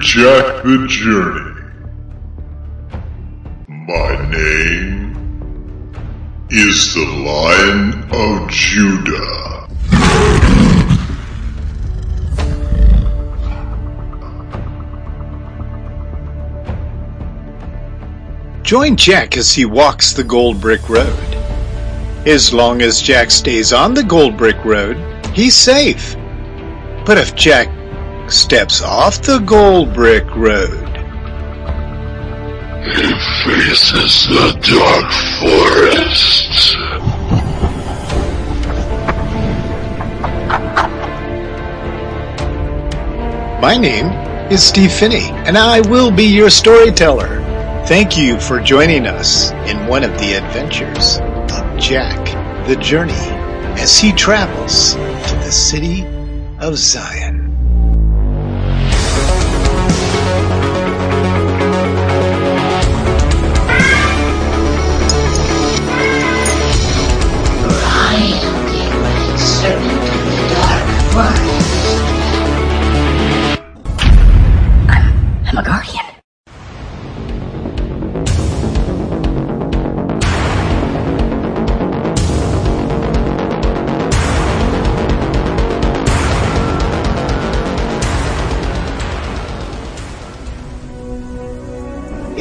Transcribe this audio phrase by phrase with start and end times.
[0.00, 1.60] Jack the Journey.
[3.68, 5.92] My name
[6.50, 9.68] is the Lion of Judah.
[18.62, 21.34] Join Jack as he walks the Gold Brick Road.
[22.26, 24.96] As long as Jack stays on the Gold Brick Road,
[25.34, 26.16] he's safe.
[27.04, 27.68] But if Jack
[28.28, 30.88] steps off the Gold Brick Road,
[32.84, 33.12] He
[33.44, 36.74] faces the dark forest.
[43.64, 44.08] my name
[44.52, 47.40] is Steve Phinney, and I will be your storyteller.
[47.86, 53.14] Thank you for joining us in one of the adventures of Jack the Journey
[53.80, 56.04] as he travels to the city
[56.60, 57.33] of Zion.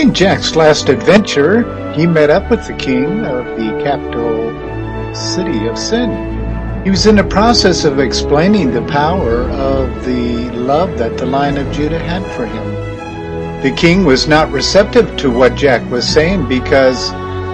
[0.00, 5.76] In Jack's last adventure, he met up with the king of the capital city of
[5.76, 6.10] Sin.
[6.84, 11.58] He was in the process of explaining the power of the love that the Lion
[11.58, 13.62] of Judah had for him.
[13.62, 17.10] The king was not receptive to what Jack was saying because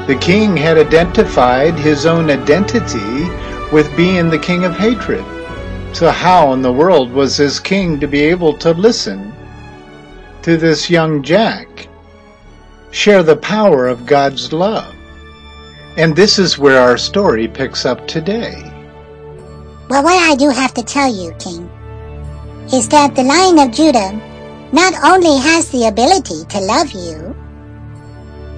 [0.06, 3.24] the king had identified his own identity
[3.72, 5.24] with being the king of hatred.
[5.96, 9.34] So how in the world was this king to be able to listen
[10.42, 11.88] to this young Jack?
[12.90, 14.94] Share the power of God's love.
[15.96, 18.62] And this is where our story picks up today.
[19.88, 21.70] Well, what I do have to tell you, King,
[22.72, 24.12] is that the Lion of Judah
[24.72, 27.34] not only has the ability to love you,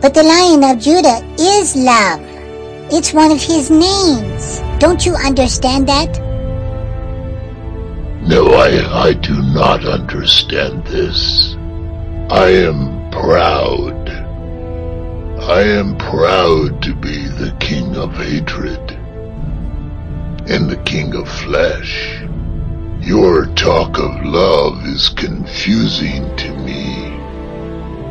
[0.00, 2.20] but the Lion of Judah is love.
[2.90, 4.60] It's one of his names.
[4.78, 6.18] Don't you understand that?
[8.26, 11.54] No, I, I do not understand this.
[12.30, 13.97] I am proud.
[15.48, 18.90] I am proud to be the king of hatred
[20.46, 22.20] and the king of flesh.
[23.00, 27.06] Your talk of love is confusing to me.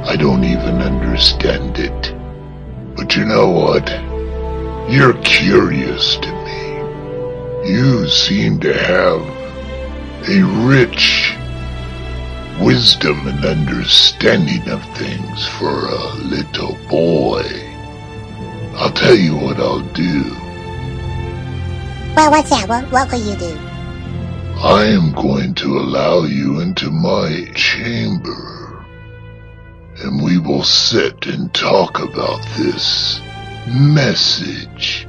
[0.01, 2.15] I don't even understand it.
[2.95, 3.87] But you know what?
[4.91, 7.71] You're curious to me.
[7.71, 9.21] You seem to have
[10.27, 11.26] a rich
[12.59, 17.43] wisdom and understanding of things for a little boy.
[18.75, 20.23] I'll tell you what I'll do.
[22.15, 22.67] Well, what's that?
[22.67, 23.57] What, what will you do?
[24.59, 28.85] I am going to allow you into my chamber.
[29.97, 33.21] And we will sit and talk about this
[33.67, 35.07] message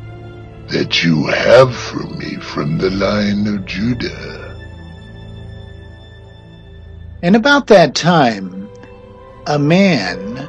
[0.68, 4.37] that you have for me from the Lion of Judah.
[7.20, 8.68] And about that time,
[9.48, 10.48] a man,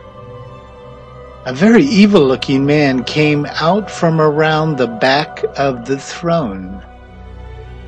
[1.45, 6.85] a very evil looking man, came out from around the back of the throne.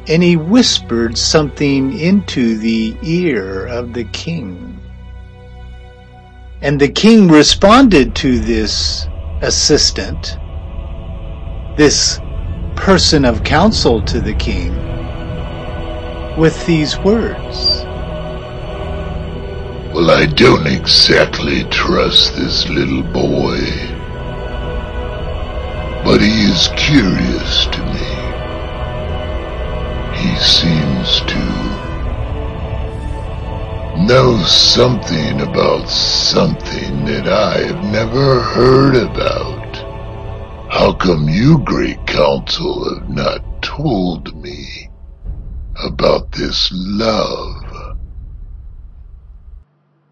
[0.07, 4.79] And he whispered something into the ear of the king.
[6.61, 9.07] And the king responded to this
[9.43, 10.39] assistant,
[11.77, 12.19] this
[12.75, 14.75] person of counsel to the king,
[16.35, 17.85] with these words.
[19.93, 23.59] Well, I don't exactly trust this little boy.
[26.05, 28.11] But he is curious to me.
[30.17, 31.61] He seems to
[34.07, 39.75] know something about something that I have never heard about.
[40.71, 44.89] How come you, great council, have not told me
[45.83, 47.70] about this love?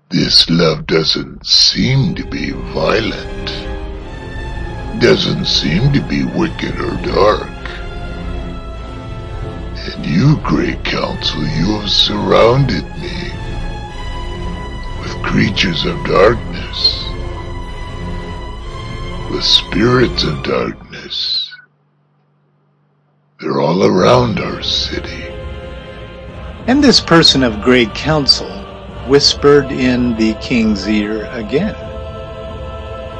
[0.10, 3.46] This love doesn't seem to be violent.
[5.00, 7.48] Doesn't seem to be wicked or dark.
[9.78, 13.30] And you, great council, you have surrounded me
[15.04, 17.06] with creatures of darkness,
[19.30, 21.54] with spirits of darkness.
[23.40, 25.28] They're all around our city.
[26.66, 28.60] And this person of great counsel
[29.10, 31.76] whispered in the king's ear again,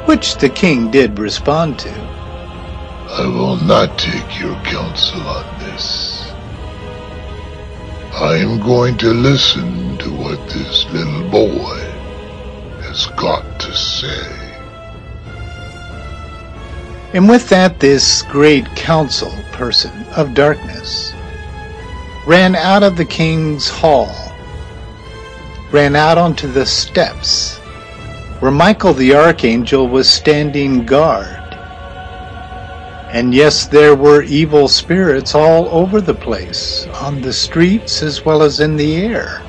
[0.06, 1.90] which the king did respond to.
[1.90, 6.30] I will not take your counsel on this.
[8.14, 11.78] I am going to listen to what this little boy
[12.82, 14.40] has got to say.
[17.12, 21.12] And with that, this great council person of darkness
[22.26, 24.14] ran out of the king's hall,
[25.72, 27.60] ran out onto the steps
[28.40, 31.36] where Michael the archangel was standing guard.
[33.12, 38.42] And yes, there were evil spirits all over the place, on the streets as well
[38.42, 39.42] as in the air.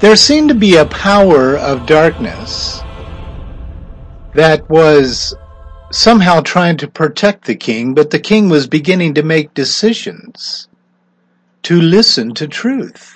[0.00, 2.82] There seemed to be a power of darkness
[4.34, 5.34] that was
[5.90, 10.68] somehow trying to protect the king, but the king was beginning to make decisions
[11.62, 13.15] to listen to truth.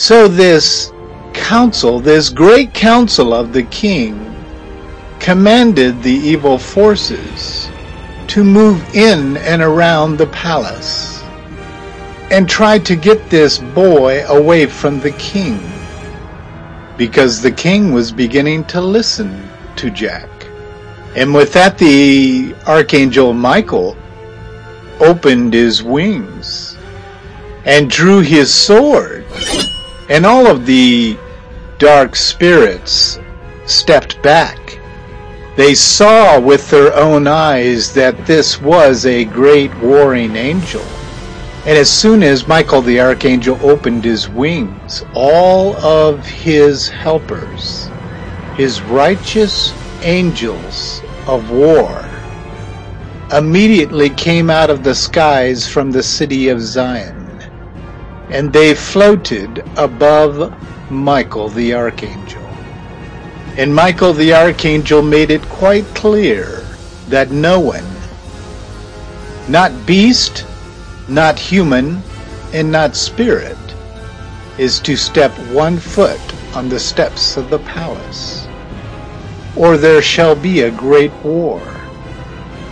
[0.00, 0.94] So this
[1.34, 4.34] council, this great council of the king,
[5.18, 7.68] commanded the evil forces
[8.28, 11.22] to move in and around the palace
[12.30, 15.60] and tried to get this boy away from the king
[16.96, 20.30] because the king was beginning to listen to Jack.
[21.14, 23.98] And with that, the Archangel Michael
[24.98, 26.78] opened his wings
[27.66, 29.19] and drew his sword.
[30.10, 31.16] And all of the
[31.78, 33.18] dark spirits
[33.64, 34.58] stepped back.
[35.56, 40.82] They saw with their own eyes that this was a great warring angel.
[41.66, 47.88] And as soon as Michael the Archangel opened his wings, all of his helpers,
[48.56, 49.72] his righteous
[50.02, 52.04] angels of war
[53.32, 57.19] immediately came out of the skies from the city of Zion,
[58.30, 60.54] and they floated above
[60.90, 62.46] Michael the archangel.
[63.56, 66.64] And Michael the archangel made it quite clear
[67.08, 67.84] that no one,
[69.48, 70.46] not beast,
[71.08, 72.02] not human,
[72.52, 73.58] and not spirit,
[74.58, 76.20] is to step one foot
[76.54, 78.46] on the steps of the palace
[79.56, 81.79] or there shall be a great war.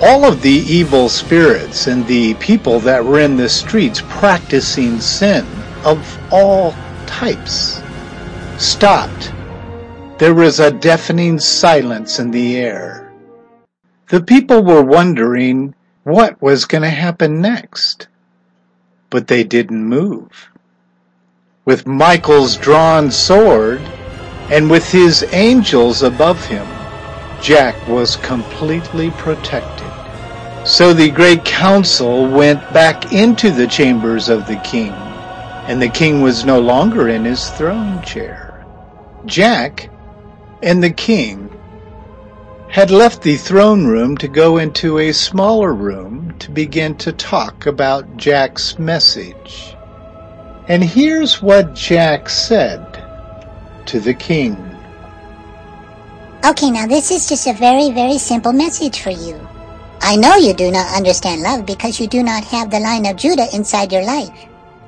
[0.00, 5.44] All of the evil spirits and the people that were in the streets practicing sin
[5.84, 6.72] of all
[7.06, 7.82] types
[8.58, 9.32] stopped.
[10.18, 13.12] There was a deafening silence in the air.
[14.08, 15.74] The people were wondering
[16.04, 18.06] what was going to happen next,
[19.10, 20.48] but they didn't move.
[21.64, 23.80] With Michael's drawn sword
[24.48, 26.66] and with his angels above him,
[27.42, 29.77] Jack was completely protected.
[30.68, 36.20] So the great council went back into the chambers of the king, and the king
[36.20, 38.66] was no longer in his throne chair.
[39.24, 39.88] Jack
[40.62, 41.48] and the king
[42.68, 47.64] had left the throne room to go into a smaller room to begin to talk
[47.64, 49.74] about Jack's message.
[50.68, 53.02] And here's what Jack said
[53.86, 54.54] to the king.
[56.44, 59.47] Okay, now this is just a very, very simple message for you.
[60.00, 63.16] I know you do not understand love because you do not have the Lion of
[63.16, 64.30] Judah inside your life.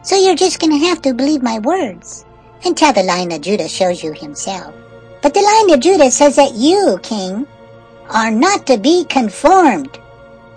[0.02, 2.24] So you're just gonna have to believe my words
[2.64, 4.74] until the Lion of Judah shows you himself.
[5.22, 7.46] But the Lion of Judah says that you, king,
[8.08, 9.98] are not to be conformed,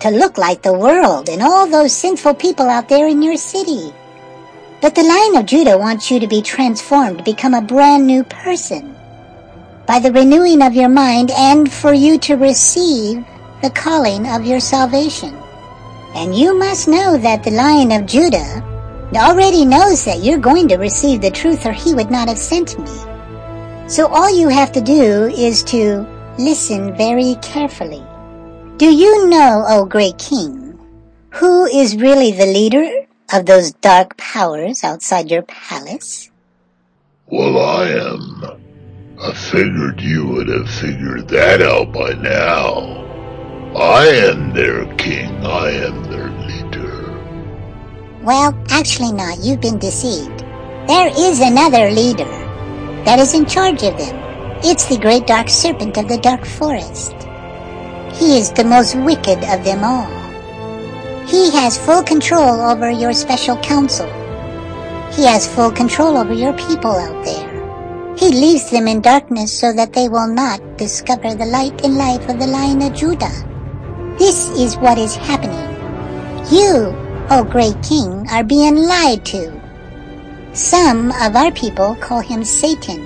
[0.00, 3.92] to look like the world and all those sinful people out there in your city.
[4.80, 8.94] But the Lion of Judah wants you to be transformed, become a brand new person
[9.86, 13.24] by the renewing of your mind and for you to receive
[13.64, 15.34] the calling of your salvation.
[16.14, 18.62] And you must know that the Lion of Judah
[19.16, 22.78] already knows that you're going to receive the truth or he would not have sent
[22.78, 23.88] me.
[23.88, 26.06] So all you have to do is to
[26.36, 28.04] listen very carefully.
[28.76, 30.78] Do you know, O great king,
[31.30, 36.30] who is really the leader of those dark powers outside your palace?
[37.28, 38.60] Well, I am.
[39.22, 43.03] I figured you would have figured that out by now.
[43.76, 45.44] I am their king.
[45.44, 47.10] I am their leader.
[48.22, 49.42] Well, actually not.
[49.42, 50.44] You've been deceived.
[50.86, 52.30] There is another leader
[53.04, 54.14] that is in charge of them.
[54.62, 57.14] It's the great dark serpent of the dark forest.
[58.14, 60.06] He is the most wicked of them all.
[61.26, 64.06] He has full control over your special council.
[65.14, 68.16] He has full control over your people out there.
[68.16, 72.28] He leaves them in darkness so that they will not discover the light and life
[72.28, 73.53] of the Lion of Judah.
[74.18, 75.74] This is what is happening.
[76.52, 76.94] You,
[77.30, 79.60] O great king, are being lied to.
[80.52, 83.04] Some of our people call him Satan.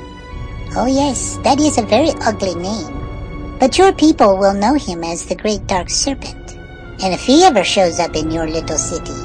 [0.77, 3.57] Oh yes, that is a very ugly name.
[3.59, 6.53] But your people will know him as the Great Dark Serpent.
[7.01, 9.17] And if he ever shows up in your little city,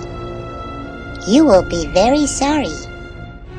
[1.27, 2.73] you will be very sorry.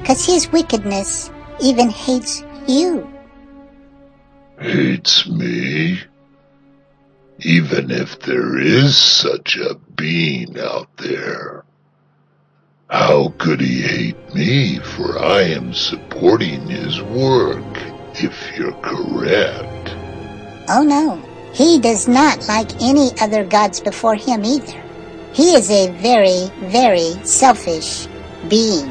[0.04, 3.06] Cause his wickedness even hates you.
[4.58, 6.00] Hates me?
[7.44, 11.64] Even if there is such a being out there.
[12.88, 17.64] How could he hate me for I am supporting his work,
[18.14, 19.94] if you're correct?
[20.70, 21.22] Oh no,
[21.52, 24.82] he does not like any other gods before him either.
[25.34, 28.06] He is a very, very selfish
[28.48, 28.88] being.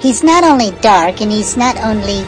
[0.00, 2.24] He's not only dark and he's not only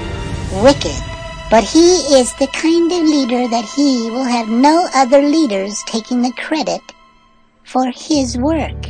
[0.62, 1.02] wicked,
[1.50, 6.22] but he is the kind of leader that he will have no other leaders taking
[6.22, 6.80] the credit
[7.62, 8.88] for his work.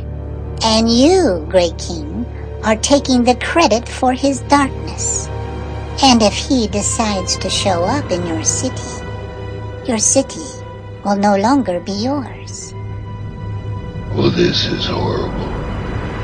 [0.63, 2.25] And you, great king,
[2.63, 5.27] are taking the credit for his darkness.
[6.01, 9.05] And if he decides to show up in your city,
[9.85, 10.45] your city
[11.05, 12.73] will no longer be yours.
[14.15, 15.53] Well, this is horrible.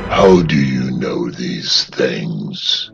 [0.09, 2.92] How do you know these things?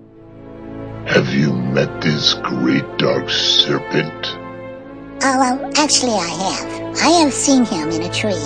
[1.10, 4.28] Have you met this great dark serpent?
[5.24, 6.98] Oh, well, actually I have.
[6.98, 8.46] I have seen him in a tree.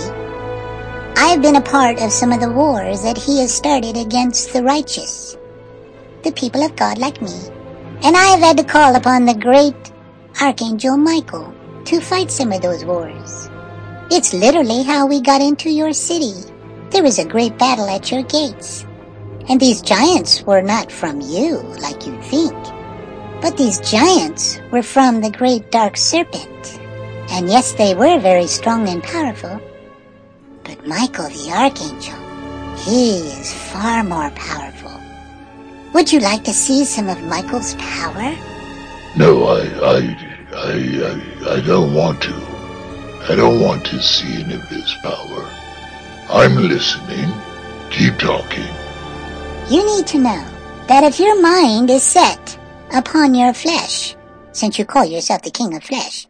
[1.18, 4.54] I have been a part of some of the wars that he has started against
[4.54, 5.38] the righteous,
[6.24, 7.38] the people of God like me.
[8.02, 9.92] And I have had to call upon the great
[10.42, 11.54] Archangel Michael
[11.84, 13.50] to fight some of those wars.
[14.10, 16.50] It's literally how we got into your city.
[16.92, 18.86] There was a great battle at your gates.
[19.50, 22.56] And these giants were not from you, like you'd think.
[23.42, 26.80] But these giants were from the great dark serpent.
[27.30, 29.60] And yes, they were very strong and powerful.
[30.64, 34.92] But Michael the Archangel, he is far more powerful.
[35.94, 38.36] Would you like to see some of Michael's power?
[39.18, 39.98] No, I, I,
[40.56, 40.74] I,
[41.10, 42.34] I, I don't want to.
[43.30, 45.50] I don't want to see any of his power.
[46.30, 47.32] I'm listening.
[47.90, 48.83] Keep talking.
[49.74, 50.46] You need to know
[50.88, 52.60] that if your mind is set
[52.94, 54.16] upon your flesh,
[54.52, 56.28] since you call yourself the king of flesh,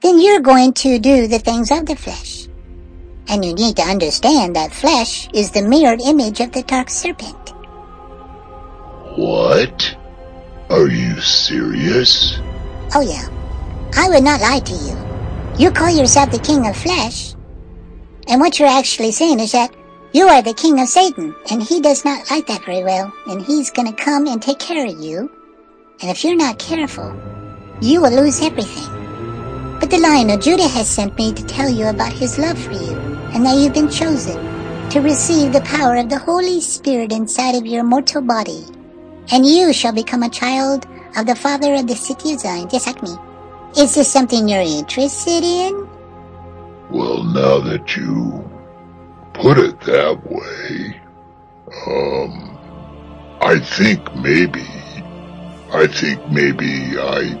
[0.00, 2.48] then you're going to do the things of the flesh.
[3.28, 7.52] And you need to understand that flesh is the mirrored image of the dark serpent.
[9.18, 9.94] What?
[10.70, 12.38] Are you serious?
[12.94, 13.28] Oh yeah,
[13.98, 14.96] I would not lie to you.
[15.58, 17.34] You call yourself the king of flesh,
[18.28, 19.74] and what you're actually saying is that
[20.12, 23.42] you are the king of Satan, and he does not like that very well, and
[23.42, 25.30] he's gonna come and take care of you.
[26.00, 27.14] And if you're not careful,
[27.80, 28.88] you will lose everything.
[29.80, 32.72] But the Lion of Judah has sent me to tell you about his love for
[32.72, 32.96] you,
[33.34, 34.36] and that you've been chosen
[34.90, 38.64] to receive the power of the Holy Spirit inside of your mortal body.
[39.30, 40.86] And you shall become a child
[41.16, 43.14] of the Father of the city of Zion, just like me.
[43.76, 45.86] Is this something you're interested in?
[46.90, 48.48] Well, now that you
[49.40, 51.00] put it that way,
[51.86, 52.58] um,
[53.40, 54.66] I think maybe,
[55.72, 57.38] I think maybe I,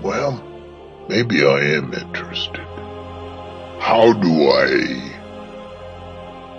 [0.00, 0.40] well,
[1.08, 2.64] maybe I am interested.
[3.80, 5.08] How do I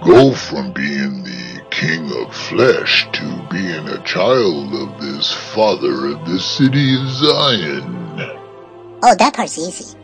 [0.04, 6.28] go from being the king of flesh to being a child of this father of
[6.28, 7.96] the city of Zion?
[9.04, 9.98] Oh, that part's easy.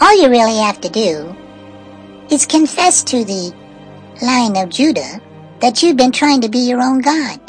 [0.00, 1.36] All you really have to do
[2.30, 3.52] is confess to the
[4.20, 5.20] Lion of Judah
[5.60, 7.40] that you've been trying to be your own God,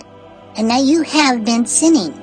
[0.56, 2.14] and that you have been sinning.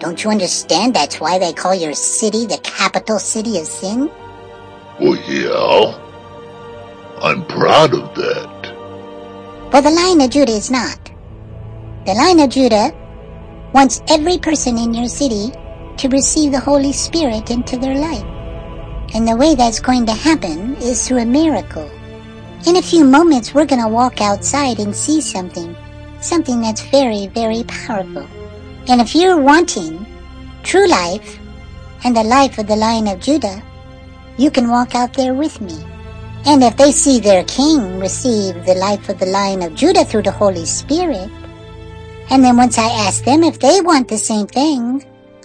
[0.00, 4.10] Don't you understand that's why they call your city the capital city of sin?
[5.00, 6.00] Well, yeah.
[7.22, 9.70] I'm proud of that.
[9.72, 10.98] Well, the Lion of Judah is not.
[12.04, 12.92] The Lion of Judah
[13.72, 15.52] wants every person in your city
[15.98, 18.24] to receive the Holy Spirit into their life.
[19.14, 21.88] And the way that's going to happen is through a miracle.
[22.66, 25.76] In a few moments, we're going to walk outside and see something.
[26.22, 28.26] Something that's very, very powerful.
[28.88, 30.06] And if you're wanting
[30.62, 31.38] true life
[32.04, 33.62] and the life of the Lion of Judah,
[34.38, 35.76] you can walk out there with me.
[36.46, 40.22] And if they see their king receive the life of the Lion of Judah through
[40.22, 41.28] the Holy Spirit,
[42.30, 45.04] and then once I ask them if they want the same thing,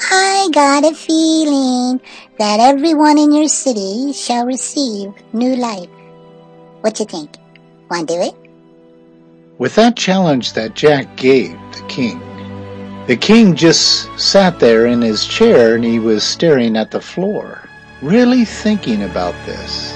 [0.10, 2.00] I got a feeling
[2.38, 5.90] that everyone in your city shall receive new life.
[6.82, 7.36] What you think?
[7.90, 8.36] Want to do it?
[9.58, 12.20] With that challenge that Jack gave the king,
[13.08, 17.68] the king just sat there in his chair and he was staring at the floor,
[18.02, 19.94] really thinking about this.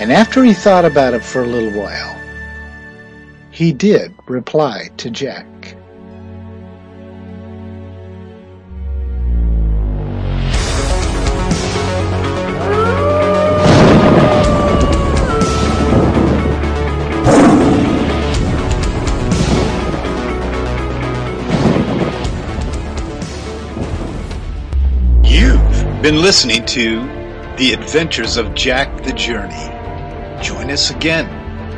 [0.00, 2.18] And after he thought about it for a little while,
[3.52, 5.46] he did reply to Jack.
[26.12, 27.00] Been listening to
[27.56, 29.54] The Adventures of Jack the Journey.
[30.44, 31.26] Join us again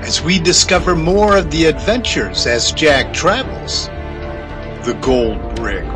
[0.03, 3.87] as we discover more of the adventures as Jack travels.
[4.85, 5.94] The Gold Brick